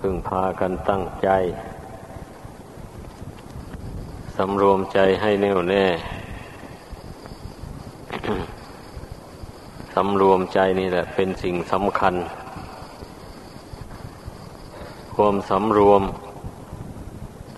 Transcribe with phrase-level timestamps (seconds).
[0.00, 1.28] พึงพากันตั้งใจ
[4.36, 5.84] สำรวมใจให้แน่วแน่
[9.94, 12.14] สำรวมใจนี่แหละ เป็นสิ่งสำคัญ
[15.14, 16.02] ความสำรวม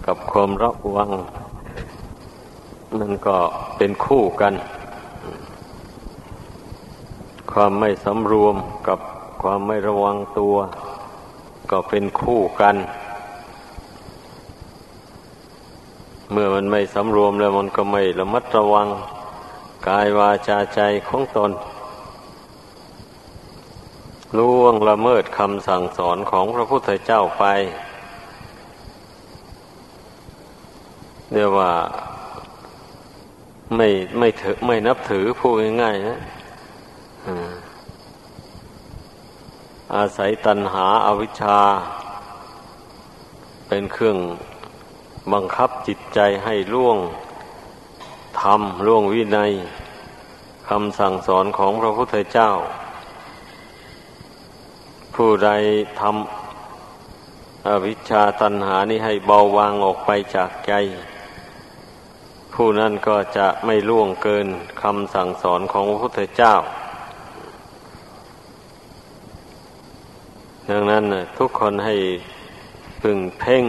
[0.07, 1.11] กับความระวัง
[2.98, 3.36] มันก็
[3.77, 4.54] เป็นคู่กัน
[7.52, 8.57] ความไม่สำรวม
[8.88, 8.98] กับ
[9.43, 10.57] ความไม่ระวังตัว
[11.70, 12.76] ก็เป็นคู่กัน
[16.32, 18.88] เมื่อมันไม่สำรวมแล้วมันก็ไม่ระมัดระวัง
[19.88, 21.50] กายวาจาใจของตน
[24.38, 27.44] ล่วงละเมิดคำสั่งสอนของพระพุทธเจ้าไป
[31.32, 31.72] เรียกว่า
[33.77, 36.18] ไม่ไม่ถือไม่นับถือพูดง่ายๆนะ
[39.97, 41.58] อาศัยตัณหาอาวิชชา
[43.69, 44.19] เป็นเครื่อง
[45.33, 46.98] บังคับจิตใจให้ล่วง
[48.41, 49.52] ทำล่วงวินัย
[50.68, 52.50] คำสั่งสอนของพระพุทธเจ้า
[55.14, 55.50] ผู้ใด
[56.00, 60.72] ทำอวิชชาตัณหานี้ให้เบาบางออกไปจากใจ
[62.55, 64.46] ผู้นั้นก็จะไม่ล่วงเกิน
[64.83, 66.55] คำสั่งสอนของพระพุทธเจ้า
[70.70, 71.04] ดังนั้น
[71.38, 71.96] ทุกคนให้
[73.02, 73.66] พึงเพ่ง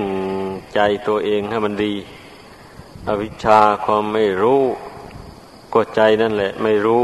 [0.75, 1.93] ใจตัวเองให้มันดี
[3.07, 4.61] อวิชชาความไม่รู้
[5.73, 7.03] ก็ใจนั่นแหละ ไม่รู้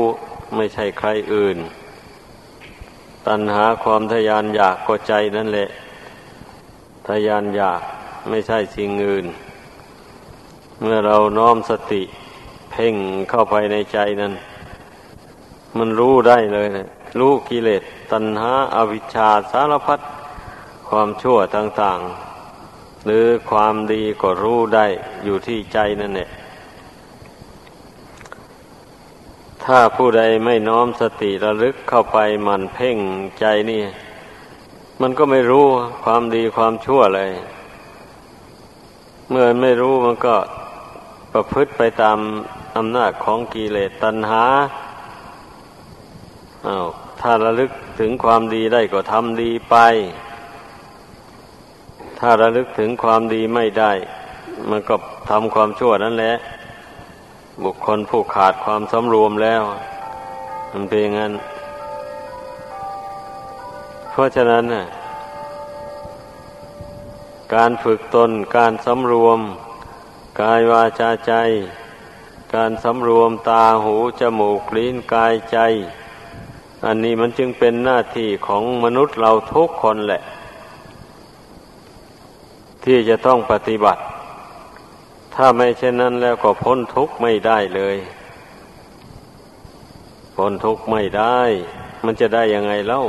[0.56, 1.58] ไม่ใช่ใครอื่น
[3.28, 5.70] ตัณหาความทยานอยากก็ใจนั่นแหละ
[7.08, 7.82] ทยานอยาก
[8.30, 9.26] ไม่ใช่สิ่งอื่น
[10.82, 12.02] เมื่อเราน้อมสติ
[12.72, 12.96] เพ่ง
[13.30, 14.34] เข้าไปในใจนั้น
[15.78, 16.88] มันรู้ได้เลยนะ
[17.20, 20.00] รู้กิเลส ตัณหาอาวิชชาสารพัด
[20.90, 24.86] ความชั่วต่างๆ หรือความดีก็รู้ได้
[25.24, 26.30] อยู่ที่ใจนั่นแหละ
[29.64, 32.18] ถ้าผู้ใดไม่น้อมสติระลึกเข้าไป
[32.48, 32.98] มันเพ่ง
[33.40, 33.84] ใจนี่
[35.02, 35.66] มันก็ไม่รู้
[36.04, 37.32] ความดีความชั่วเลย
[39.30, 40.36] เมื่อไม่รู้มันก็
[41.34, 42.18] ประพฤติไปตาม
[42.78, 44.44] อำนาจของกิเลสตัณหา
[46.68, 46.88] อา้าว
[47.22, 49.76] ถ้าระลึกถึงความดีได้ก็ทำดีไป
[52.20, 53.92] ถ้าระลึกถึงความดีไม่ได้
[54.70, 54.96] มันก็
[55.30, 56.36] ทำความชั่วนั่นแหละ
[57.64, 59.64] บุคคลผู้ขาดความสำรวมแล้ว
[60.72, 61.34] มันเป็นงั้น
[64.12, 64.86] เพราะฉะนั้นน่ะ
[67.56, 69.40] การฝึกตน การสำรวม
[70.42, 71.34] กายวาจาใจ
[72.56, 75.58] การสำรวมตาหูจมูกลิ้นกายใจ
[76.88, 80.22] อันนี้มันจึงเป็นหน้าที่ของมนุษย์เราทุกคนแหละ
[82.84, 84.02] ที่จะต้องปฏิบัติ
[85.36, 87.98] ถ้าไม่เช่นนั้นแล้วก็พ้นทุกข์ไม่ได้เลย
[90.36, 91.40] พ้นทุกข์ไม่ได้
[92.06, 93.04] มันจะได้ยังไงเล่า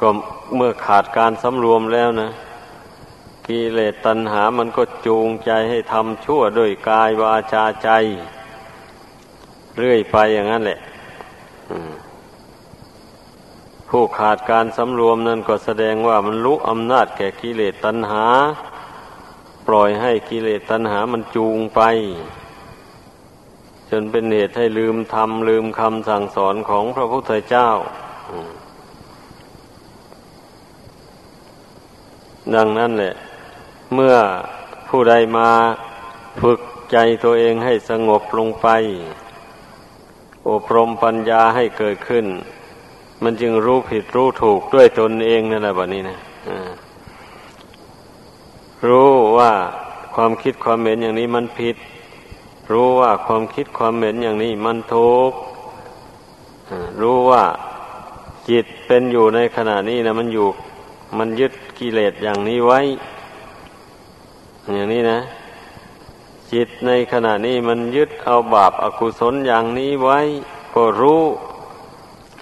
[0.00, 0.08] ก็
[0.56, 2.30] เมื่อขาดการสำรวมแล้วนะ
[3.46, 7.90] กิเลสตัณหามันก็จูงใจให้ทำชั่วด้วยกายวาจาใจ
[9.78, 10.80] เรื่อยไปอย่างนั้นแหละ
[13.88, 18.24] ผู้ขาดการสำรวมนั้นก็แสดงว่ามันรู้อำนาจแก่กิเลสตัณหา
[19.66, 21.80] ปล่อยให้กิเลสตัณหามันจูงไป
[23.90, 27.68] จนเป็นเหตุให้ลืมทำลืมคำสั่งสอนของพระพุทธเจ้า
[32.54, 33.14] ดังนั้นแหละ
[33.94, 34.16] เมื่อ
[34.88, 35.50] ผู้ใดมา
[36.42, 36.60] ฝึก
[36.92, 38.68] ใจตัวเองให้สงบลงไป
[40.48, 42.26] อบรมปัญญาให้เกิดขึ้น
[43.22, 46.18] มันจึงรู้ผิดรู้ถูกด้วยตนเองนั่นแหละแบบนี้นะ
[48.88, 49.52] รู้ว่า
[50.14, 51.76] ความคิดความเห็นอย่างนี้มันผิด
[52.72, 55.32] รู้ว่าความคิดความเห็นอย่างนี้มันถูก
[57.00, 57.44] รู้ว่า
[58.48, 60.48] จิตเป็นอยู่ในขณะนี้นะมันอยู่
[61.18, 62.80] มันยึดกิเลสอย่างนี้ไว้
[64.74, 65.18] อย่างนี้นะ
[66.52, 70.18] จิตในขณะนี้มันยึดเอาบาปอากุศลอย่างนี้ไว้
[70.74, 71.22] ก็รู้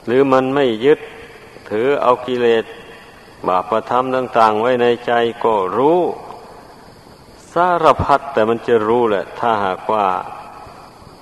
[0.06, 1.00] หรือมันไม่ยึด
[1.70, 2.64] ถือเอากิเลส
[3.46, 5.12] บาปประทำต่าง ๆ ไว้ในใจ
[5.44, 6.00] ก็รู้
[7.52, 10.06] สารพัดแต่มันจะรู้แหละ ถ้าหากว่า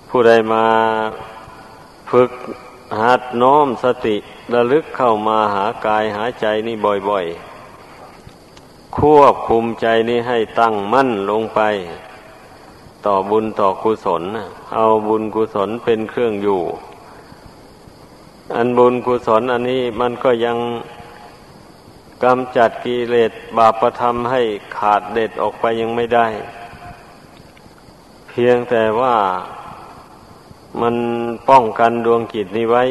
[0.09, 0.65] ผู้ใดมา
[2.11, 2.31] ฝึก
[3.01, 4.17] หัดน้อมสติ
[4.55, 6.77] ระลึกเข้ามาหากายหาใจนี่
[7.09, 7.27] บ่อย
[8.13, 11.61] ๆ ควบคุมใจนี้ให้ตั้งมั่นลงไป
[13.07, 14.23] ต่อบุญต่อกุศล
[14.75, 16.63] เอาบุญกุศลเป็นเครื่องอยู่
[18.55, 20.59] อันบุญกุศลอันนี้มันก็ยัง
[22.23, 24.41] กำจัดกิเลสบาปประทำให้
[24.77, 26.27] ขาดเด็ดออกไปยังไม่ได้
[28.29, 29.17] เพียงแต่ว่า
[30.81, 30.95] มัน
[31.49, 32.85] ป้องกันดวงกิจนี้ไว้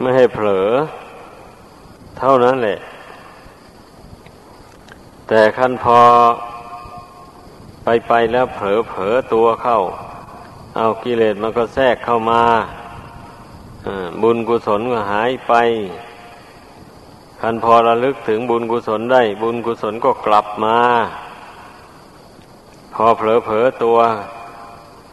[0.00, 0.68] ไม่ให้เผลอ
[2.18, 2.78] เท่านั้นแหละ
[5.28, 6.00] แต่ขั้นพอ
[7.84, 9.78] ไปไปแล้วเผลอเผลอตัวเข้า
[10.76, 12.42] เอากิเลสมันก็แทรกเข้ามา
[14.22, 15.52] บุญกุศลก็หายไป
[17.40, 20.78] คันพอระลึกถึงบุญกุศลได้ บุญกุศลก็กลับมา
[22.94, 23.98] พอเผลอเผลอตัว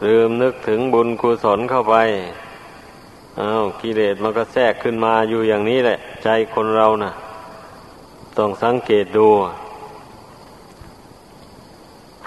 [0.06, 1.96] ลืมนึกถึงบุญกุศลเข้าไป
[3.40, 7.14] อา้าวกิเลสมันก็แทรกขึ้นมาอยู่อย่างนี้แหละ ใจคนเรานะ่ะ
[8.38, 9.28] ต้องสังเกตดู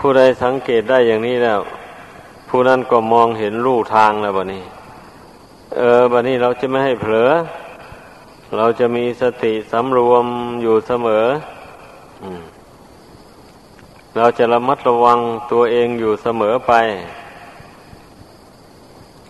[0.04, 1.60] ผู้ใดสังเกตได้อย่างนี้แล้ว
[2.48, 4.64] ผู้นั้นก็มองเห็นรูทางแล้วบะนี้
[5.76, 7.30] เออบะนี้เราจะไม่ให้เผลอ
[8.56, 10.26] เราจะมีสติสำรวม
[10.62, 11.26] อยู่เสมอ
[14.16, 15.18] เราจะระมัดระวัง
[15.52, 16.72] ตัวเองอยู่เสมอไป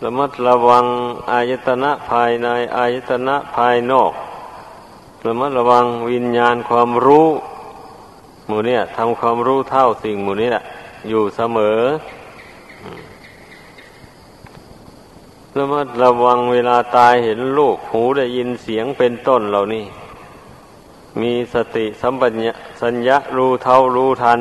[0.02, 0.84] ระมัดระวัง
[1.32, 4.12] อายตนะภายในอายตนะภายนอก
[5.26, 7.28] ระมัดระวังวิญญาณความรู้
[8.46, 10.62] หมู่เนี่ยทำความรู้เท่าสิ่งหมู่นี้แหละ
[11.08, 11.78] อยู่เสมอ
[15.56, 19.84] ระมัดระวังเวลาตายเห็นลูกหูได้ยินเสียงเป็นต้นเหล่านี้
[21.20, 22.22] มีสติสัมป
[22.80, 24.40] ชัญญะรู้เท่ารู้ทัน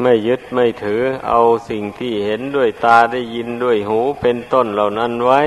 [0.00, 5.42] ไม่ยึดไม่ถือเอาสิ่งที่เห็นด้วยตาได้ยินด้วยหูเป็นต้นเหล่านั้นไว้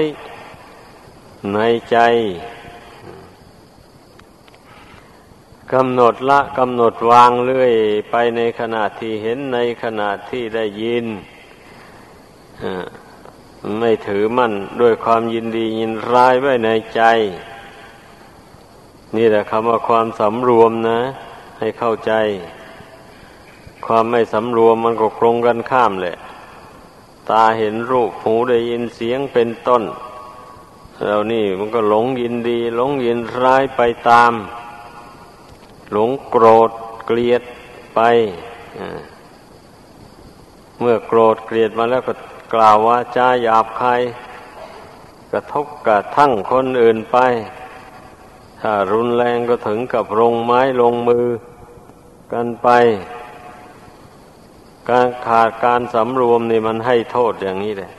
[1.54, 1.60] ใน
[1.92, 1.98] ใจ
[5.74, 7.74] กำหนดละกำหนดวางเรื่อย
[8.12, 11.06] ไปในขณะที่เห็นในขณะที่ได้ยิน
[13.80, 17.01] ไม่ถือมั่นด้วยความยินดียินร้ายไว้ในใจ
[19.16, 21.00] นี่แหละคำว่าความสำรวมนะ
[21.60, 22.13] ให้เข้าใจ
[23.86, 26.18] ความไม่สำรวมมันก็คงกันข้ามแหละ
[27.30, 29.83] ตาเห็นรูปหูได้ยินเสียงเป็นต้น
[31.06, 34.33] เรานี่มันก็หลงยินดี หลงยินร้ายไปตาม
[35.91, 36.71] หลงโกรธ
[37.06, 37.41] เกลียด
[37.95, 38.00] ไป
[40.80, 42.13] เมื่อโกรธเกลียดมาแล้วก็
[42.53, 44.01] กล่าวว่าจาหยาบคาย
[45.31, 47.18] กระทบกระทั่งคนอื่นไป
[48.62, 51.25] ถ้ารุนแรงก็ถึงกับลงไม้ลงมือ
[52.33, 52.69] กันไป
[54.89, 57.91] การขาดการสำรวมนี่มันให้โทษอย่างนี้แหละ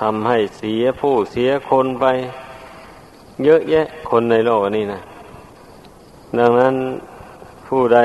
[0.00, 2.04] ทำให้เสียผู้เสียคนไป
[3.44, 5.02] เยอะแยะคนในโลกนี้นะ
[6.38, 6.76] ดังนั้น
[7.66, 7.98] ผู้ใด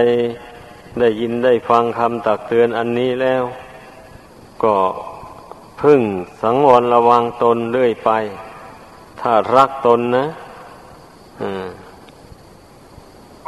[1.00, 3.44] ได้ยินได้ฟังคำตักเตือนอันนี้แล้ว
[4.64, 4.76] ก็
[5.82, 6.02] พึ่ง
[6.42, 8.12] สังวรระวังตนเรื่อยไป
[9.22, 10.26] ถ้ารักตนนะ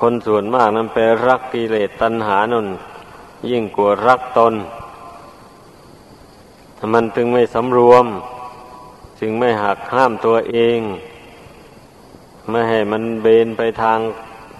[0.02, 2.68] คนส่วนมากนั้นไปรักกิเลสตัณหานน
[3.50, 4.54] ยิ่งกว่ารักตน
[6.94, 8.06] มันจึงไม่สำรวม
[9.20, 10.80] จึงไม่หักห้ามตัวเอง
[12.50, 14.00] ไม่ให้มันเบนไปทาง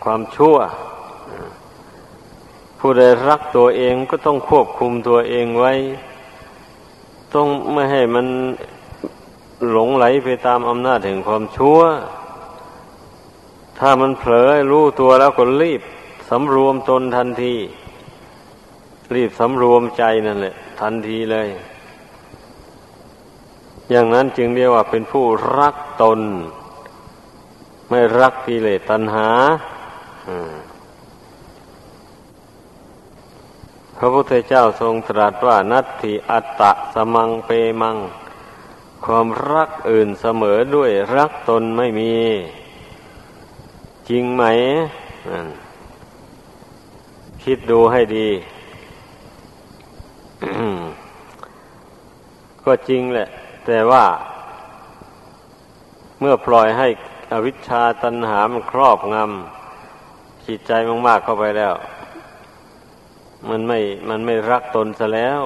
[0.04, 0.58] ความชั่ว
[2.80, 5.74] ผู้ใดรักตัวเองก็ต้องควบคุมตัวเองไว้
[7.34, 8.28] ต้องไม่ให้มัน
[9.70, 11.80] หลงไหลไปตามอำนาจแห่งความชั่ว
[13.80, 15.82] ถ้ามันเผลอรู้ตัวแล้วก็รีบ
[16.30, 17.56] สำรวมตนทันที
[19.16, 21.50] รีบสำรวมใจนั่นแหละ ทันทีเลย
[23.90, 25.26] อย่างนั้นจึงเรียกว่าเป็นผู้
[25.58, 26.20] รักตน
[27.90, 29.30] ไม่รักกิเลสตัณหา
[33.98, 37.50] พระพุทธเจ้าทรงตรัสว่านัตถิอัตตะสมังเป
[37.82, 37.98] มัง
[39.06, 42.14] ความรักอื่นเสมอด้วยรักตนไม่มี
[44.10, 44.44] จริงไหม
[47.44, 48.30] คิดดูให้ดี
[52.66, 53.28] ก็จริงแหละ
[53.66, 54.06] แต่ว่า
[56.20, 56.88] เมื่อปล่อยให้
[57.32, 59.59] อวิชชาตันหามันครอบงำ
[60.50, 60.72] จิตใจ
[61.08, 61.74] มากๆเข้าไปแล้ว
[63.50, 63.80] มันไม่
[64.10, 65.44] มันไม่รักตนซะแล้ว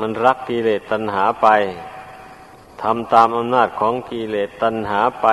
[0.00, 1.48] มันรักกิเลสตัณหาไป
[2.82, 5.26] ทำตามอำนาจของกิเลสตัณหาไป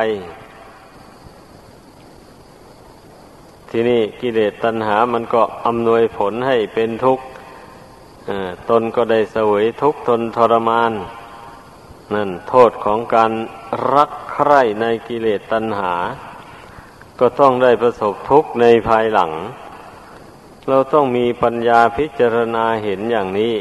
[3.69, 7.25] ที่นี่กิเลสตัณหามันก็อำนวยผลให้เป็นทุกข์
[8.69, 10.93] ตนก็ได้เสวยทุกข์ทนทรมาน
[12.13, 13.31] นั่นโทษของการ
[13.93, 15.93] รักใคร่ในกิเลสตัณหา
[17.19, 19.31] ก็ต้องได้ประสบทุกข์ในภายหลัง
[20.69, 23.53] เราต้องมีปัญญาพิจารณาเห็นอย่างนี้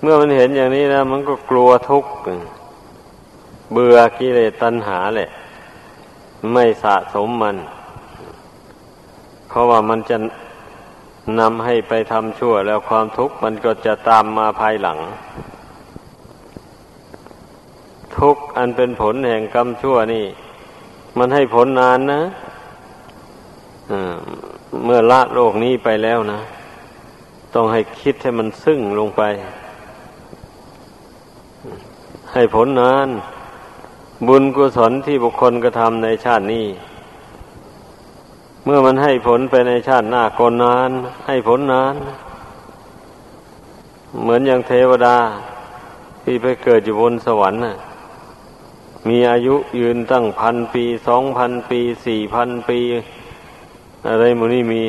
[0.00, 2.10] เมื่อมันเห็นอย่างนี้นะมันก็กลัวทุกข์
[3.72, 5.30] เบื่อกิเลสตัณหาแหละ
[6.52, 7.56] ไม่สะสมมัน
[9.48, 10.16] เพราะว่ามันจะ
[11.40, 14.98] นำให้ไปทำชั่ว แล้วความทุกข์มันก็จะตามมาภายหลัง
[18.18, 20.26] ทุกข์อันเป็นผลแห่งกรรมชั่วนี่
[21.18, 22.22] มันให้ผลนานนะ
[24.84, 26.40] เมื่อละโลกนี้ไปแล้วนะ
[27.54, 29.22] ต้องให้คิดให้มันซึ้งลงไป
[32.32, 33.08] ให้ผลนาน
[34.28, 36.66] บุญกุศลที่บุคคลกระทำในชาตินี้
[38.64, 40.90] เมื่อมันให้ผลไปในชาติหน้าก็นาน
[41.26, 41.94] ให้ผลนาน
[44.22, 45.16] เหมือนอย่างเทวดา
[46.22, 47.74] ที่ไปเกิดอยู่บนสวรรค์น่ะ
[49.08, 52.78] มีอายุยืนตั้งพันปีสองพันปีสี่พันปี
[54.08, 54.82] อะไรมูนี่มี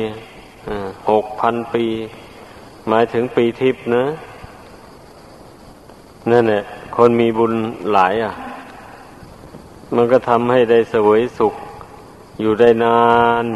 [1.10, 1.84] หกพันปี
[2.88, 4.04] หมายถึงปีทิพย์นะ
[6.30, 6.62] นั่นแหละ
[6.96, 7.52] คนมีบุญ
[7.92, 8.32] หลายอะ
[9.94, 11.54] มันก็ทำให้ได้เสวยสุข
[12.40, 13.00] อยู่ได้นา
[13.44, 13.46] น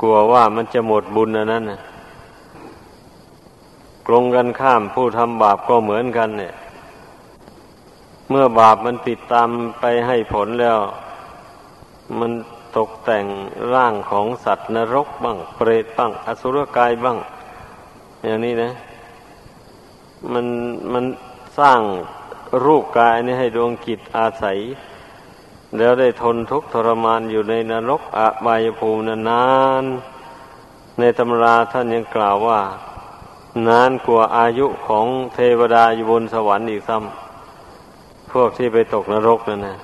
[0.00, 1.80] กลัวว่ามันจะหมดบุญอันนั้นนะ
[4.06, 6.54] กลงกันข้ามผู้ทำบาปก็เหมือนกันเนี่ย
[8.30, 9.48] เมื่อบาปมันติดตาม
[9.80, 10.80] ไปให้ผลแล้ว
[12.18, 12.32] มัน
[12.76, 13.26] ตกแต่ง
[13.74, 17.18] ร่างของสัตว์นรกบ้าง เปรตบ้าง อสุรกายบ้าง
[18.24, 18.72] อย่างนี้นะ
[20.32, 20.46] มัน
[20.92, 21.04] มัน
[21.58, 21.80] สร้าง
[22.64, 24.58] รูปกายนี้ให้ดวงกิจอาศัย
[25.76, 29.44] แล้วได้ทนทุกข์ทรมานอยู่ในนรกอบายภูมินา
[29.82, 29.84] น
[30.98, 32.60] ในตำราท่านยังกล่าวว่า
[33.68, 37.21] นานกว่าอายุของเทวดาอยู่บนสวรรค์อีกซ้ำ
[38.32, 39.76] พวกที่ไปตกนรกนั่นนะ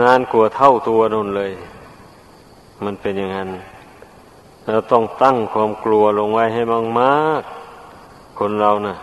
[0.00, 1.52] นานกว่าเท่าตัวนั่นเลย
[2.84, 3.48] มันเป็นอย่างนั้น
[4.70, 6.62] เราต้องตั้งความกลัวลงไว้ให้
[7.00, 8.96] มากๆ คนเรานะ่ะ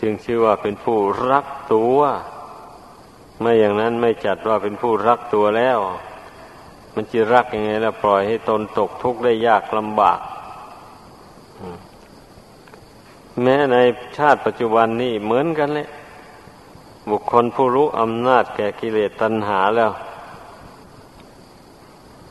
[0.00, 0.98] จึงชื่อว่าเป็นผู้
[1.30, 1.98] รักตัว
[3.40, 5.78] ไม่อย่างนั้นไม่จัดว่าเป็นผู้รักตัวแล้ว
[6.94, 10.20] มันจะรักยังไงแล้วปล่อยให้ตนตกทุกข์ได้ยากลำบาก
[13.42, 13.76] แม้ใน
[14.18, 15.88] ชาติปัจจุบันนี้เหมือนกันเลย
[17.10, 19.90] บุคคลผู้รู้อำนาจแก่กิเลสตัณหาแล้ว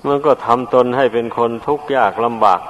[0.06, 2.62] มันก็ทำตนให้เป็นคนทุกข์ยากลำบาก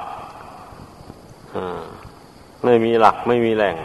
[2.64, 3.76] ไม่มีหลักไม่มีแหล่ง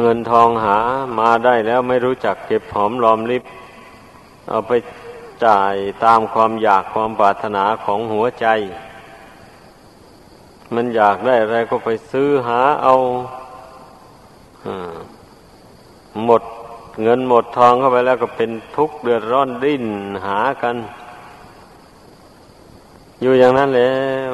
[0.00, 0.78] เงินทองหา
[1.18, 3.44] มาได้แล้วไม่รู้จักเก็บหอมรอมริบ
[4.48, 4.72] เอาไป
[5.44, 8.46] จ่ายตามความอยากความปรารถนาของหัวใจ
[10.74, 12.94] มันอยากได้อะไรก็ไปซื้อหาเอา
[16.24, 16.42] หมด
[17.02, 19.84] เงินหมดทองเข้าไปแล้วก็เป็นทุกข์เดือดร้อนดิ้น
[20.26, 20.76] หากัน
[23.20, 23.94] อยู่อย่างนั้นแล้
[24.30, 24.32] ว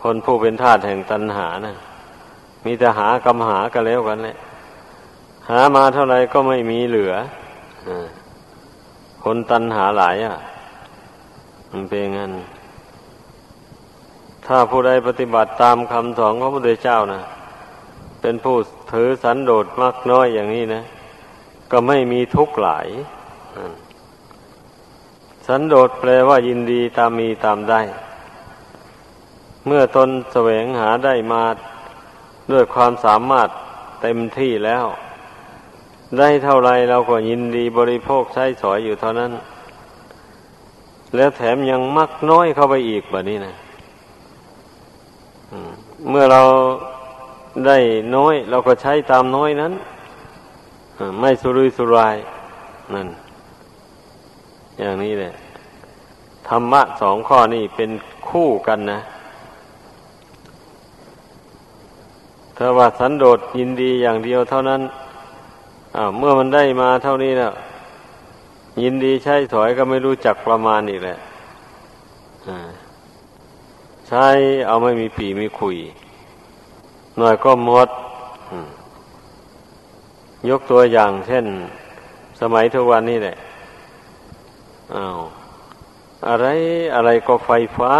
[0.00, 1.74] คนผู้เป็นทาสแห่งตัณหานะ
[2.64, 4.36] มีแต่หากำหากันแล้วกันแหละ
[5.48, 7.14] หามาเท่าไรก็ไม่มีเหลือ
[9.24, 10.36] คนตันหาหลายอะ
[11.72, 12.32] มันเป็นงั้น
[14.46, 17.22] ถ้าผู้ใดปฏิบัติตามคำสอนของพระพุทธเจ้านะ
[18.20, 18.56] เป็นผู้
[18.92, 20.82] ถือสันโดษมากน้อยอย่างนี้นะ
[21.70, 22.86] ก็ไม่มีทุกข์หลาย
[25.46, 27.80] สันโดษแปลว่ายินดีตามมีตามได้
[29.66, 31.44] เมื่อตนแสวงหาได้มา
[32.52, 33.48] ด้วยความสามารถ
[34.02, 34.86] เต็มที่แล้ว
[36.18, 39.30] ได้เท่าไรเราก็ยินดีบริโภคใช้สอยอยู่เท่านั้น
[41.16, 43.54] แล้วแถมยังมักน้อยเข้าไปอีกแบบนี้นะ
[46.08, 46.42] เมื่อเรา
[47.66, 47.78] ได้
[48.16, 49.72] น้อย เราก็ใช้ตามน้อยนั้น
[51.20, 52.16] ไม่สุรุยสุราย
[52.94, 53.08] นั่น
[54.78, 55.32] อย่างนี้แหละ
[56.48, 57.90] ธรรมะสองข้อนี้เป็น
[58.28, 59.00] คู่กันนะ
[62.56, 64.80] ถ้าว่าสันโดษยินดีอย่างเดียวเท่านั้น
[66.18, 67.50] เมื่อมันได้มาเท่านี้นะ
[68.82, 71.18] ยินดีใช้ถอยก็ไม่รู้จักประมาณอีกแหละ
[74.08, 74.26] ใช้
[74.66, 75.76] เอาไม่มีปีไมีคุย
[77.18, 77.88] หน่อยก็หมด
[80.48, 81.44] ยกตัวอย่างเช่น
[82.40, 83.36] สมัยทุกวันนี้แหละ
[84.94, 85.18] อ้าว
[86.28, 86.46] อะไร
[86.94, 87.94] อะไรก็ไฟฟ้า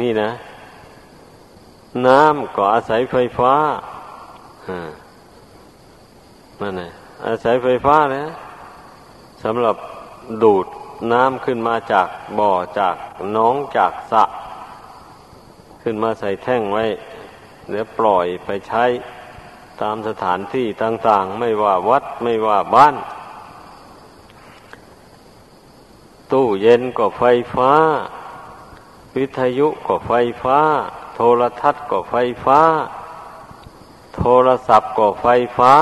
[0.00, 0.30] นี่นะ
[2.06, 3.52] น้ำก็อาศัยไฟฟ้า
[6.60, 6.90] นั่นแหละ
[7.26, 8.24] อาศัยไฟฟ้านะ
[9.44, 9.76] สำหรับ
[10.42, 10.66] ดูด
[11.12, 12.08] น้ำขึ้นมาจาก
[12.38, 12.96] บ่อจาก
[13.36, 14.24] น้องจากสระ
[15.88, 16.84] ขึ้นมาใส่แท่งไว้
[17.70, 18.84] เดี๋ยวปล่อยไปใช้
[19.82, 22.94] ตามสถานที่ต่าง ๆ ไม่ว่าวัดไม่ว่าบ้าน
[26.32, 27.24] ตู้เย็นก็ไฟ
[27.54, 27.70] ฟ้า
[29.16, 30.12] วิทยุก็ไฟ
[30.42, 30.58] ฟ้า
[31.14, 32.14] โทรทัศน์ก็ไฟ
[32.44, 32.60] ฟ้า
[34.16, 35.26] โทรศัพท์ก็ไฟ
[35.58, 35.72] ฟ้า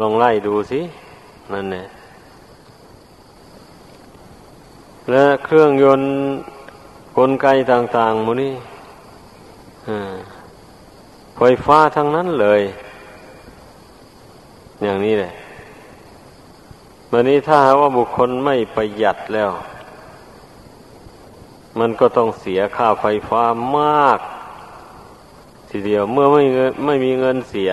[0.00, 0.80] ลองไล่ดูสิ
[1.52, 1.88] นั่นเนี่ย
[5.10, 6.12] และเครื่องยนต์
[7.16, 8.54] กลไกต่างๆมูนี่
[11.36, 12.62] ไฟฟ้าทั้งนั้นเลย
[14.82, 15.32] อย่างนี้แหละ
[17.12, 19.50] วันนี้ถ้าว่าบุคคลไม่ประหยัดแล้ว
[21.78, 23.42] มันก็ต้องเสียค่าไฟฟ้า
[23.78, 24.18] มาก
[25.70, 27.72] ทีเดียวเมื่อไม่เงินไม่มีเงินเสีย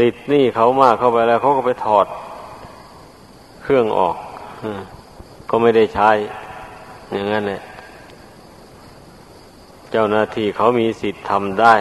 [0.00, 2.06] ติดหนี้เขามากเข้าไปแล้วเขาก็ไปถอด
[3.62, 4.16] เครื่องออก
[5.50, 6.10] ก็ไม่ได้ใช้
[7.12, 7.62] อย่างนั้นแหละ
[9.92, 11.74] เจ้าหน้าที่เขามีสิทธิ์ทำได้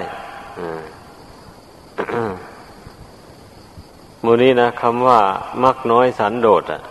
[4.23, 5.19] มูนี้นะคำว่า
[5.63, 6.81] มักน้อยสันโดษอะ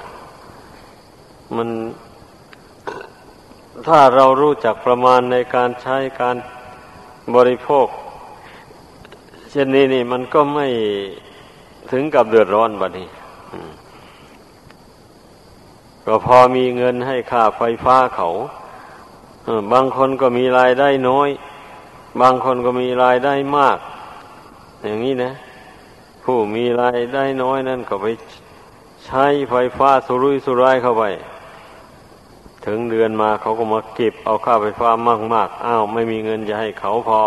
[1.56, 1.68] มัน
[3.86, 6.36] ถ้าเรารู้จักประมาณในการใช้การ
[7.36, 7.86] บริโภค
[9.50, 10.66] เช่นนี้นี่ มันก็ไม่
[11.90, 13.08] ถึงกับเดือดร้อนบัดนี้
[16.06, 18.28] ก็พอมีเงินให้ค่าไฟฟ้าเขา
[19.72, 21.28] บางคนก็มีรายได้น้อย
[22.20, 23.78] บางคนก็มีรายได้มาก
[24.84, 25.32] อย่างนี้นะ
[26.24, 28.06] ผู้มีรายได้น้อยนั่นก็ไป
[29.06, 31.04] ใช้ไฟฟ้าสุรุ่ยสุร่ายเข้าไป
[32.66, 34.88] ถึงเดือนมาเขาก็มาเก็บเอาค่าไฟฟ้า
[35.34, 37.20] มากๆอ้าวไม่มีเงินจะให้เขาพอ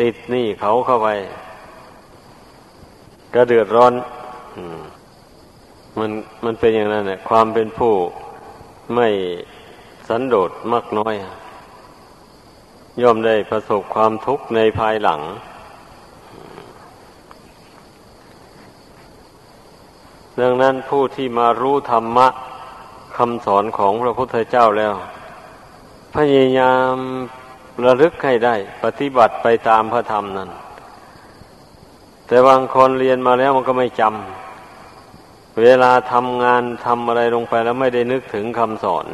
[0.00, 1.08] ติดหนี้เขาเข้าไป
[3.34, 3.92] ก็เดือดร้อน
[5.98, 6.10] มัน
[6.44, 7.94] มันเป็นอย่างนั้นแหละความเป็นผู้
[8.94, 9.08] ไม่
[10.08, 11.14] สันโดษมากน้อย
[13.02, 15.20] ย่อมได้ประสบความทุกข์ในภายหลัง
[20.40, 22.28] ดังนั้นผู้ที่มารู้ธรรมะ
[23.16, 24.94] คำสอนของพระพุทธเจ้าแล้ว
[26.14, 26.94] พยายาม
[27.84, 30.50] ระลึกให้ได้ ปฏิบัติไปตามพระธรรมนั้น
[32.26, 39.06] แต่บางคนเรียนมาแล้วมันก็ไม่จำเวลาทำงานทำอะไรลงไปแล้วไม่ได้นึกถึงคำสอน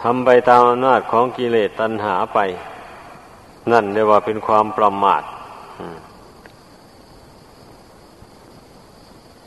[0.00, 2.38] ทำไปตามอำนาจของกิเลสตัณหาไป
[3.72, 5.22] นั่นเรียกว่าเป็นความประมาท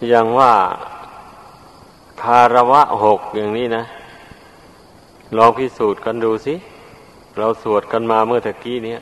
[0.09, 0.53] อย่างว่า
[2.21, 3.83] คารวะหกอย่างนี้นะ
[5.37, 6.55] ลองพิสูจน์กันดูสิ
[7.37, 8.95] เราสวดกันมาเมื่อตะกี้นี้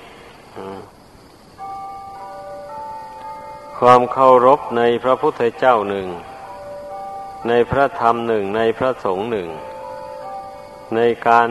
[3.79, 6.07] ความเคารพในพระพุทธเจ้าหนึ่ง
[7.47, 9.49] ในพระธรรมหนึ่ง ในพระสงฆ์หนึ่ง
[10.95, 11.49] ในการ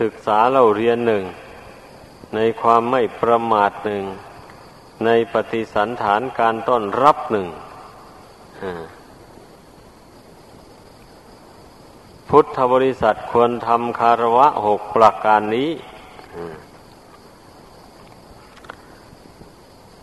[0.00, 1.24] ศึกษาเราเรียนหนึ่ง
[2.34, 4.04] ในความไม่ประมาทหนึ่ง
[5.04, 7.48] ในปฏิสันฐานการต้อนรับหนึ่ง
[12.28, 15.70] พุทธบริษัทควรทำคารวะหกประการนี้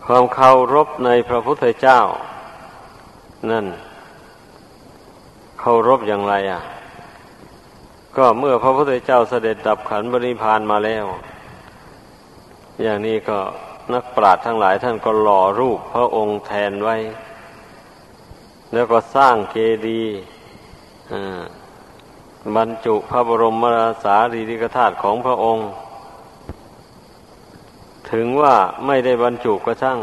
[0.05, 1.99] ความเคารพในพระพุทธเจ้า
[3.51, 3.65] นั่น
[5.59, 6.61] เคารพอย่างไรอะ
[8.17, 11.05] ก็เมื่อพระพุทธเจ้าเสด็จดับขันบริพานมาแล้ว
[12.81, 13.39] อย่างนี้ก็
[13.93, 16.95] นักปราชญ์ทั้งหลายท่านก็หล่อรูปพระองค์แทนไว้
[18.73, 19.55] แล้วก็สร้างเก
[19.87, 20.15] ดีย์
[22.55, 25.67] บรรจุพระบรมราสารีริกธาตุของพระองค์
[28.11, 29.99] ถึงว่าไม่ได้บรรจุก็ช่าง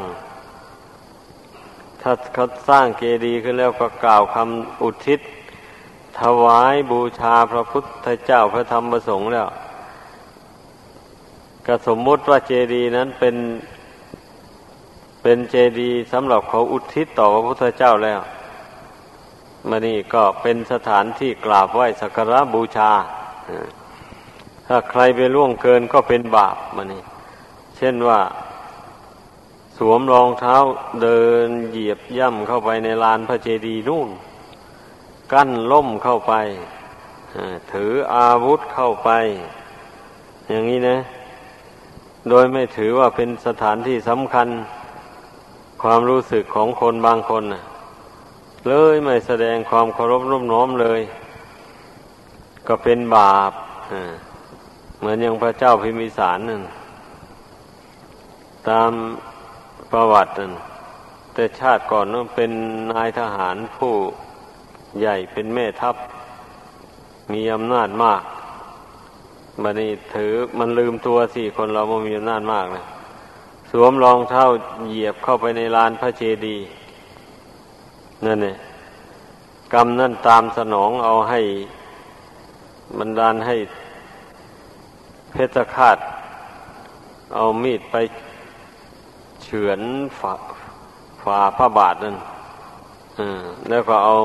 [2.01, 5.21] ถ้าเขาสร้างเกดีย์ขึ้นแล้วก็กล่าวคำอุทิศ
[6.21, 9.49] ถวายบูชาพระพุทธเจ้าพระธรรมพระสงฆ์แล้ว
[11.67, 13.37] ก็สมมติว่าเจดีย์นั้นเป็น
[15.23, 18.21] เป็นเจดีย์สำหรับเขาอุทิศต่อพระพุทธเจ้าแล้ว
[19.69, 22.91] มานี่ก็เป็นสถานที่กราบไหว้สักการะบูชา
[24.67, 27.03] ถ้าใครไปล่วงเกินก็เป็นบาปมานี่
[27.77, 28.21] เช่นว่า
[29.77, 30.57] สวมรองเท้า
[31.03, 34.09] เดินเหยียบย่ำเข้าไปในลานพระเจดีย์นู่น
[35.33, 36.35] กั้นล่มเข้าไป
[37.73, 39.11] ถืออาวุธเข้าไป
[40.49, 40.99] อย่างนี้นะ
[42.29, 44.49] โดยไม่ถือว่าเป็นสถานที่สำคัญ
[45.83, 47.45] ความรู้สึกของคนบางคน
[48.69, 51.01] เลยไม่แสดงความเคารพร่มน้อมเลย
[52.69, 53.53] ก็เป็นบาป
[54.99, 56.63] เหมือนอย่างพระเจ้าพิมิสารนั่น
[58.69, 58.91] ตาม
[59.93, 60.53] ประวัตินั่น
[61.35, 62.51] แต่ชาติก่อนนั้นเป็น
[62.93, 63.95] นายทหารผู้
[65.01, 65.97] ใหญ่เป็นแม่ทัพ
[67.33, 68.23] มีอำนาจมาก
[69.63, 72.85] บันนี้ถือมันลืมตัวสี่คนเราไม่มีอำนาจมากนะ
[73.71, 74.45] สวมรองเท้า
[74.89, 76.67] เหยียบเข้าไปในลานพระเจดีย์
[78.25, 78.57] นั่นเนี่ย
[79.73, 81.41] กรรมนั่นตามสนองเอาให้
[82.99, 83.57] บันดาลให้
[85.33, 85.99] เพชฌฆาต
[87.35, 87.97] เอามีดไป
[89.43, 89.81] เฉือน
[90.21, 90.23] ฝ
[91.23, 92.17] ฝ่าพระบาทนั่น
[93.69, 94.17] แล้วก็เอา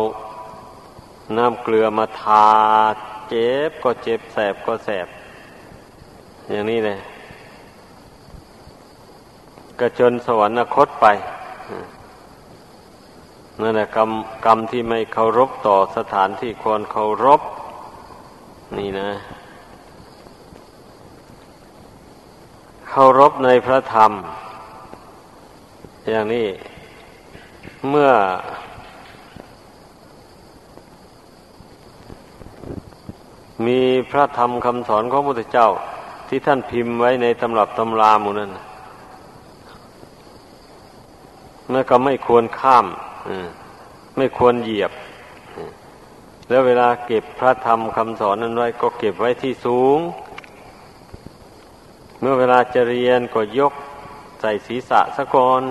[1.36, 2.48] น้ำเกลือมาทา
[3.30, 5.08] เจ็บก็เจ็บแสบก็แสบ
[6.50, 7.00] อย่างนี้เลย
[9.80, 11.06] ก็จนสวรรคตไป
[13.62, 14.12] นั่นแหละกรรม
[14.46, 17.42] กรรมที่ไม่เคารพต่อสถานที่ควรเคารพ
[18.78, 19.10] นี่นะ
[22.90, 24.12] เคารพในพระธรรม
[26.10, 26.48] อย่างนี้
[27.90, 28.12] เมื่อ
[33.66, 33.80] มี
[34.12, 35.70] พระธรรมคำสอนของพระพุทธเจ้า
[36.28, 38.52] ที่ท่านพิมพ์ไว้ในตำรับตำราหมู่นั้น
[41.70, 42.86] เมื่อก็ไม่ควรข้าม
[44.18, 44.92] ไม่ควรเหยียบ
[46.50, 50.00] แล้วเวลาเก็บพระธรรมคำสอนนั้นไว้ ก็เก็บไว้ที่สูง
[52.20, 53.74] เมื่อเวลาจะเรียนก็ยก
[54.42, 55.62] ใส่ศีรษะสะก่อน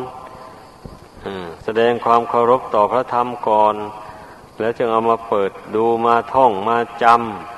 [1.65, 3.75] แสดงความเคารพต่อพระธรรมก่อน
[4.61, 7.56] แล้วจึงเอามาเปิดดูมาท่องมาจำ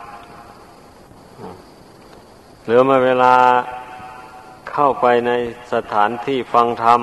[2.71, 3.35] หรือมาเวลา
[4.71, 5.33] เข้าไปใน
[5.73, 7.01] สถานที่ฟังธรรม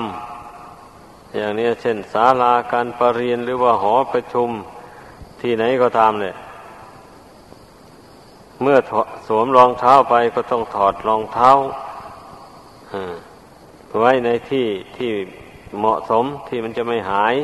[1.36, 4.50] อย่างนี้เช่นศาลาการประเรียนหรือว่าหอประชุม
[5.40, 6.34] ที่ไหนก็ตามเนี่ย
[8.62, 8.78] เมื่อ
[9.26, 11.50] สวมรองเท้าไปก็ต้องถอดรองเท้า
[14.00, 15.10] ไว้ในที่ที่
[15.78, 17.34] เหมาะสมที่มันจะไม่หาย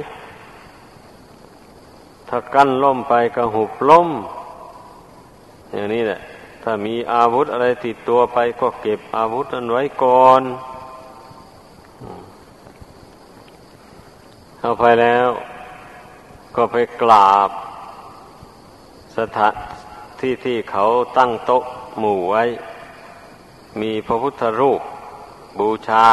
[2.28, 4.08] ถ้ากั้นล่มไปก็หุบล่ม
[5.74, 6.20] อย่างนี้แหละ
[6.62, 10.42] ถ้ามีอาวุธอะไรติดตัวไปก็เก็บอาวุธนั้นไว้ก่อน
[14.58, 15.28] เข้าไปแล้ว
[16.56, 17.50] ก็ไปกราบ
[19.16, 19.54] สถาน
[20.20, 20.84] ที่ที่เขา
[21.18, 21.62] ตั้งโต๊ะ
[21.98, 22.44] หมู่ไว้
[23.80, 24.80] มีพระพุทธรูป
[25.60, 26.06] บูชา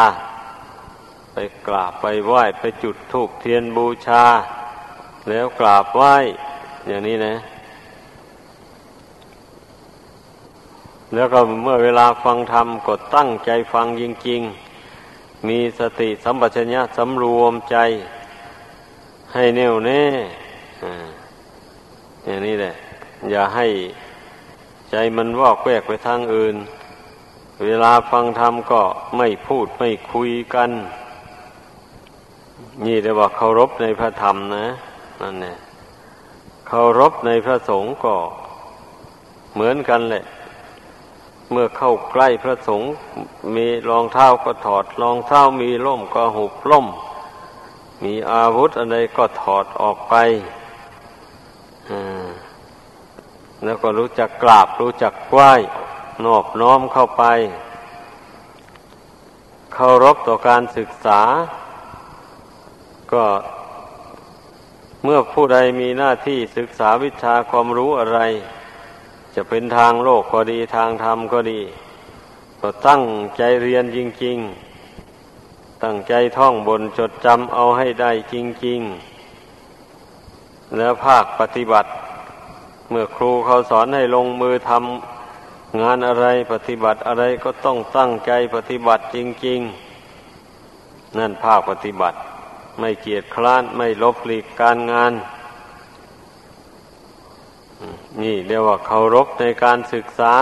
[1.34, 4.24] ไปกราบไปไหว้ไปจุดธูปเทียนบูชา
[5.30, 6.16] แล้วกราบไหว้
[6.88, 7.36] อย่างนี้นะ
[11.14, 14.42] แล้วก็เมื่อเวลาฟังธรรมก็ตั้งใจฟังจริง
[14.94, 17.78] ๆ มีสติสัมปชัญญะสำรวมใจ
[19.34, 20.04] ให้แน่วแน่
[22.26, 22.74] อย่างนี้แหละ
[23.30, 23.68] อย่าให้
[24.92, 26.56] ใจมันวอกแวกไปทางอื่น
[27.66, 28.82] เวลาฟังธรรมก็
[29.18, 30.70] ไม่พูดไม่คุยกัน
[32.86, 34.66] นี่เรียกว่าเคารพในพระธรรมนะ
[35.22, 35.58] นั่นเนี่ย
[36.68, 38.16] เคารพในพระสงฆ์ก็
[39.54, 40.24] เหมือนกันแหละ
[41.52, 42.92] เมื่อเข้าใกล้พระสงฆ์
[43.56, 46.88] มีรองเท้าก็ถอดรองเท้ามีล่มก็หุบล่ม
[48.04, 50.16] มีอาวุธอะไรก็ถอดออกไป
[53.64, 55.54] แล้วก็รู้จักกราบรู้จักไหว้
[56.26, 57.24] นอบน้อมเข้าไป
[59.74, 61.22] เคารพต่อการศึกษา
[63.14, 63.26] ก็
[65.04, 68.20] เมื่อผู้ใดมีหน้าที่ศึกษาวิชาความรู้อะไร
[69.36, 71.62] จะเป็นทางโลกก็ดีทางธรรมก็ดี
[72.62, 73.04] ก็ตั้ง
[73.38, 74.38] ใจเรียนจริง
[75.10, 78.80] ๆ ตั้งใจท่องบนจดจำเอาให้ได้จริง
[79.98, 81.90] ๆ แล้วภาคปฏิบัติ
[82.90, 89.60] เมื่อครูเขาสอนให้ลงมือทำงานอะไรปฏิบัติอะไรก็ต้องตั้งใจปฏิบัติจริง
[90.40, 92.18] ๆ นั่นภาคปฏิบัติ
[92.80, 95.14] ไม่เกียจคร้านไม่ลบหลีกการงาน
[98.22, 100.36] นี่เรียกว่าเคารพในการศึกษา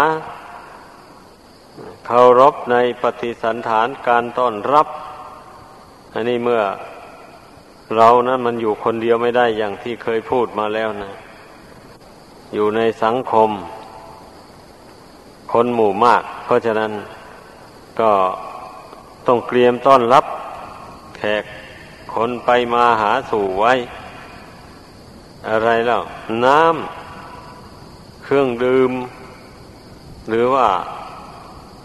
[2.06, 4.88] เคารพในปฏิสันฐานการต้อนรับ
[6.13, 6.62] อันนี้เมื่อ
[7.96, 11.13] เรานั้นมันอยู่คนเดียวไม่ได้อย่างที่เคยพูดมาแล้วนะ
[12.54, 13.50] อยู่ในสังคม
[15.52, 16.92] คนหมู่มาก เพราะฉะนั้น
[18.00, 18.12] ก็
[19.28, 20.26] ต้องเตรียมต้อนรับ
[21.18, 21.44] แขก
[22.13, 23.74] คนไปมาหาสู่ไว้
[25.50, 26.02] อะไรแล้ว
[26.46, 26.96] น้ำ
[28.30, 28.92] เครื่องดื่ม
[30.30, 30.68] หรือว่า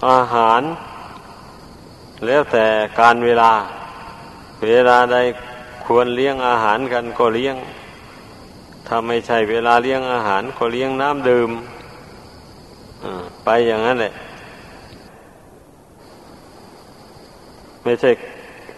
[0.09, 0.63] อาหาร
[2.27, 2.67] แล้วแต่
[3.01, 3.53] การเวลา
[4.65, 5.17] เวลาใด
[5.85, 7.57] ควรเลี้ยงอาหารกันก็เลี้ยง
[8.87, 11.51] ถ้าไม่ใช่เวลาเลี้ยงอาหารก็เลี้ยงน้ำดื่ม
[13.45, 14.13] ไปอย่างนั้นแหละ
[17.83, 18.11] ไม่ใช่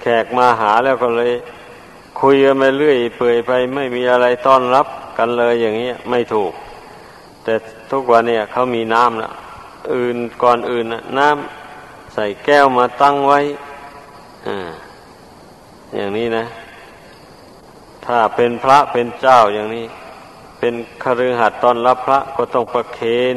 [0.03, 1.33] แขกมาหาแล้วก็เลย
[2.21, 4.87] คุยกันไปเรื่อยเปื่อยไปไม่มีอะไรต้อนรับ
[5.19, 6.55] กันเลยอย่างนี้ไม่ถูก
[7.45, 7.55] แต่
[7.91, 9.33] ทุกวันเนี่ยเขามีน้ำนะ
[9.95, 10.87] อื่นก่อนอื่น
[11.19, 13.41] น้ำใส่แก้วมาตั้งไว้
[14.47, 14.71] อ่า
[15.95, 16.45] อย่างนี้นะ
[18.07, 19.87] ถ้าเป็นพระเป็นเจ้าอย่างนี้
[20.59, 23.01] เป็นคฤหัสถ์ตอนรับพระก็ต้องประเค
[23.35, 23.37] น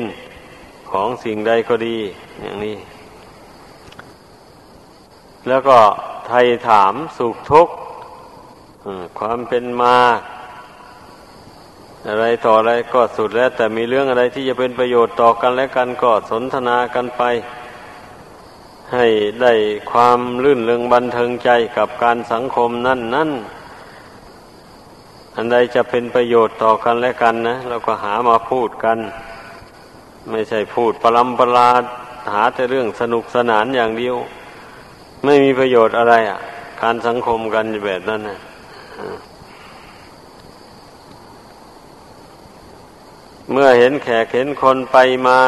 [0.92, 1.98] ของสิ่งใดก็ดี
[2.42, 2.78] อย่างนี้
[5.48, 5.78] แล้วก็
[6.28, 7.74] ไทยถามสุขทุกข์
[9.20, 9.98] ความเป็นมา
[12.10, 17.24] อะไรต่ออะไรก็สุดแล้ว แต่มีเรื่องอะไรที่จะเป็นประโยชน์ต่อกันและกันก็สนทนากันไป
[18.94, 19.06] ให้
[19.42, 19.54] ได้
[19.92, 23.30] ความลื่นเริงบันเทิงใจกับการสังคมนั่นนั่น
[25.36, 28.98] อันใดจะเป็นประโยชน์ต่อกันและกันนะเราก็หามาพูดกัน
[30.32, 31.72] ไม่ใช่พูดปรำปรา
[32.34, 34.16] หาแต่เรื่องสนุกสนานอย่างเดียว
[35.24, 36.40] ไม่มีประโยชน์อะไรอะ
[36.82, 38.40] การสังคมกันแบบนั้นนะ
[43.52, 45.40] เมื่อเห็นแขกเห็นคนไปมา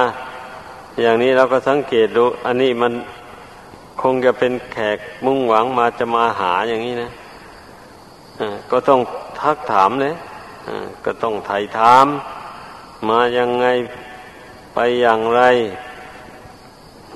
[1.01, 2.93] อย่างนี้เราก็สังเกตดู อันนี้มัน
[4.01, 7.09] คงจะเป็นแขกมุ่งหวังมาจะมาหาอย่างนี้นะ
[8.71, 9.01] ก็ต้อง
[9.39, 10.15] ทักถามเลย
[11.05, 12.07] ก็ต้องไถ่ถาม
[13.09, 13.65] มายังไง
[14.73, 15.41] ไปอย่างไร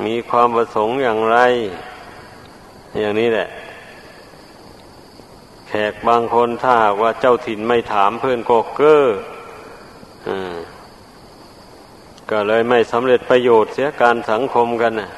[0.06, 1.38] มีความประสงค์อย่างไร
[3.00, 3.48] อย่างนี้แหละ
[5.68, 9.06] แขกบางคนถ้าว่าเจ้าถิ่นไม่ถามเพื่อนก็เก้อ
[12.34, 15.10] ก็เลยไม่สำเร็จประโยชน์เสียการสังคมกันนะ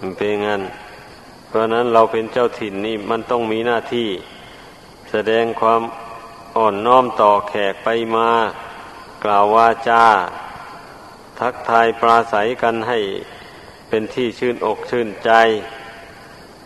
[0.00, 0.62] มันเป็นงั้น
[1.46, 4.08] เพราะนั้นเราเป็นเจ้าถิ่นนี่มันต้องมีหน้าที่
[5.10, 5.82] แสดงความ
[6.56, 8.30] อ่อนน้อมต่อแขกไปมา
[9.24, 10.04] กล่าวว่าจ้า
[11.40, 12.98] ทักทายปราศัยกันให้
[13.88, 15.30] เป็นที่ชื่นอกชื่นใจ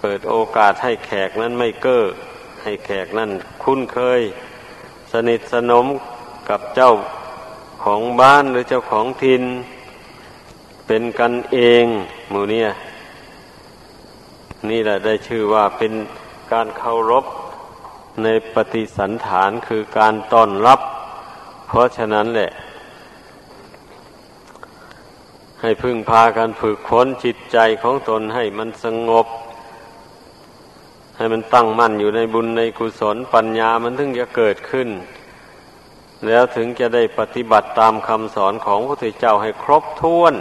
[0.01, 2.05] เปิดโอกาสให้แขกนั้นไม่เก้อ
[2.63, 3.31] ให้แขกนั้น
[3.63, 4.21] คุ้นเคย
[5.13, 5.87] สนิทสนม
[6.49, 6.93] กับเจ้า
[7.85, 9.43] ของบ้านหรือเจ้าของทิน
[10.87, 11.85] เป็นกันเอง
[12.31, 12.69] หมู่เนี่ย
[14.69, 15.93] นี่แหละได้ชื่อว่าเป็น
[16.53, 17.25] การเคารพ
[18.23, 20.81] ในปฏิสันฐานคือการต้อนรับ
[21.69, 22.51] เพราะฉะนั้นแหละ
[25.61, 29.27] ให้พึ่งพากันฝึกค้นจิตใจของตนให้มันสงบ
[31.17, 34.89] ให้มันตั้งมั่นอยู่ในบุญในกุศลปัญญามันถึงจะเกิดขึ้น
[36.27, 40.35] แล้วถึงจะได้ปฏิบัติตามคำสอนของพระพุทธเจ้าให้ครบถ้วน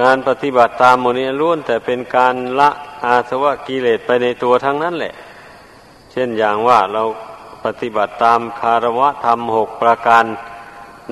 [0.00, 2.70] การปฏิบัติตามโมนี้ล้วนแต่เป็นการละ
[3.04, 5.14] อาสวะกิเลสไปในตัวทั้งนั้นแหละ
[6.12, 7.02] เช่นอย่างว่าเรา
[7.64, 10.24] ปฏิบัติตามคารวะธรรมหกประการ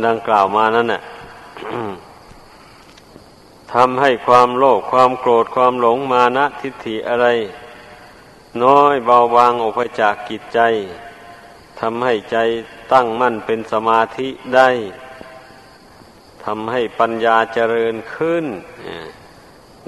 [0.07, 1.03] ดังกล่าวมานั้นน่ะ
[3.73, 7.27] ทำให้ความโลภความโกรธความหลงมานะทิฏฐิอะไร
[8.63, 10.61] น้อยเบาบางออกไปจากกิจใจ
[11.81, 12.37] ทำให้ใจ
[12.93, 14.71] ตั้งมั่นเป็นสมาธิได้
[16.45, 18.45] ทำให้ปัญญาเจริญขึ้น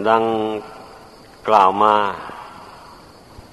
[0.09, 0.25] ดัง
[1.49, 1.97] กล่าวมา